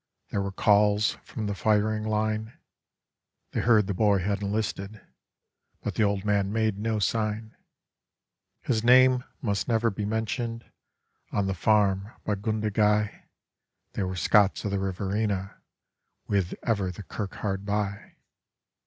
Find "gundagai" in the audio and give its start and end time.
12.33-13.11